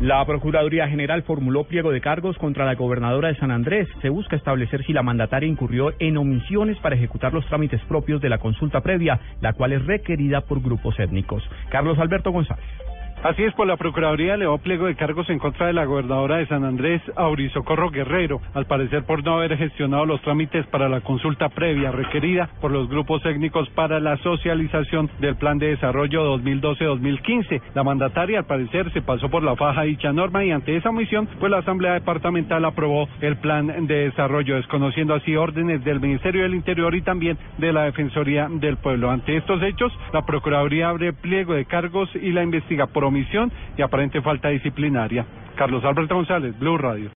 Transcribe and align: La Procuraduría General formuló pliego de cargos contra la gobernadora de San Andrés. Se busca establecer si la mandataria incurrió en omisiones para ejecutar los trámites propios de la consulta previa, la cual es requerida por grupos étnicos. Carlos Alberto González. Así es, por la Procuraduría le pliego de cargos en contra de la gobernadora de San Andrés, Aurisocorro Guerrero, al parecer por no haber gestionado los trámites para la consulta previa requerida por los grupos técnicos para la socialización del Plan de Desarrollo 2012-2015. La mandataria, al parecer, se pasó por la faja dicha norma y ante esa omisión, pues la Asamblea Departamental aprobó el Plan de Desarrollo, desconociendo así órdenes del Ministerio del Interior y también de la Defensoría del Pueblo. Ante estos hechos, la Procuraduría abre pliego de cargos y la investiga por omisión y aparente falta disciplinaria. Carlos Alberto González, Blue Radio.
La 0.00 0.24
Procuraduría 0.24 0.88
General 0.88 1.22
formuló 1.24 1.64
pliego 1.64 1.90
de 1.90 2.00
cargos 2.00 2.38
contra 2.38 2.64
la 2.64 2.74
gobernadora 2.74 3.28
de 3.28 3.36
San 3.36 3.50
Andrés. 3.50 3.86
Se 4.00 4.08
busca 4.08 4.34
establecer 4.34 4.82
si 4.86 4.94
la 4.94 5.02
mandataria 5.02 5.46
incurrió 5.46 5.92
en 5.98 6.16
omisiones 6.16 6.78
para 6.78 6.94
ejecutar 6.96 7.34
los 7.34 7.44
trámites 7.48 7.82
propios 7.82 8.22
de 8.22 8.30
la 8.30 8.38
consulta 8.38 8.80
previa, 8.80 9.20
la 9.42 9.52
cual 9.52 9.74
es 9.74 9.84
requerida 9.84 10.40
por 10.40 10.62
grupos 10.62 10.98
étnicos. 10.98 11.42
Carlos 11.68 11.98
Alberto 11.98 12.32
González. 12.32 12.64
Así 13.22 13.42
es, 13.42 13.52
por 13.52 13.66
la 13.66 13.76
Procuraduría 13.76 14.38
le 14.38 14.46
pliego 14.60 14.86
de 14.86 14.94
cargos 14.94 15.28
en 15.28 15.38
contra 15.38 15.66
de 15.66 15.74
la 15.74 15.84
gobernadora 15.84 16.38
de 16.38 16.46
San 16.46 16.64
Andrés, 16.64 17.02
Aurisocorro 17.16 17.90
Guerrero, 17.90 18.40
al 18.54 18.64
parecer 18.64 19.04
por 19.04 19.22
no 19.22 19.34
haber 19.34 19.58
gestionado 19.58 20.06
los 20.06 20.22
trámites 20.22 20.66
para 20.68 20.88
la 20.88 21.02
consulta 21.02 21.50
previa 21.50 21.92
requerida 21.92 22.48
por 22.62 22.70
los 22.70 22.88
grupos 22.88 23.22
técnicos 23.22 23.68
para 23.70 24.00
la 24.00 24.16
socialización 24.18 25.10
del 25.18 25.36
Plan 25.36 25.58
de 25.58 25.66
Desarrollo 25.66 26.34
2012-2015. 26.38 27.60
La 27.74 27.84
mandataria, 27.84 28.38
al 28.38 28.46
parecer, 28.46 28.90
se 28.94 29.02
pasó 29.02 29.28
por 29.28 29.42
la 29.42 29.54
faja 29.54 29.82
dicha 29.82 30.14
norma 30.14 30.42
y 30.42 30.50
ante 30.50 30.74
esa 30.74 30.88
omisión, 30.88 31.28
pues 31.38 31.52
la 31.52 31.58
Asamblea 31.58 31.92
Departamental 31.92 32.64
aprobó 32.64 33.06
el 33.20 33.36
Plan 33.36 33.86
de 33.86 34.04
Desarrollo, 34.08 34.56
desconociendo 34.56 35.12
así 35.14 35.36
órdenes 35.36 35.84
del 35.84 36.00
Ministerio 36.00 36.44
del 36.44 36.54
Interior 36.54 36.94
y 36.94 37.02
también 37.02 37.36
de 37.58 37.70
la 37.70 37.82
Defensoría 37.84 38.48
del 38.50 38.78
Pueblo. 38.78 39.10
Ante 39.10 39.36
estos 39.36 39.62
hechos, 39.62 39.92
la 40.14 40.24
Procuraduría 40.24 40.88
abre 40.88 41.12
pliego 41.12 41.52
de 41.52 41.66
cargos 41.66 42.08
y 42.14 42.32
la 42.32 42.42
investiga 42.42 42.86
por 42.86 43.09
omisión 43.10 43.52
y 43.76 43.82
aparente 43.82 44.20
falta 44.22 44.48
disciplinaria. 44.48 45.24
Carlos 45.54 45.84
Alberto 45.84 46.14
González, 46.14 46.58
Blue 46.58 46.78
Radio. 46.78 47.08